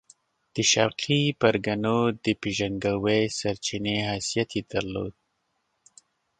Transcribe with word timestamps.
د 0.55 0.57
شرقي 0.71 1.21
پرګنو 1.41 1.99
د 2.23 2.25
پېژندګلوۍ 2.41 3.23
سرچینې 3.39 3.95
حیثیت 4.09 4.49
یې 4.57 4.61
درلود. 4.71 5.13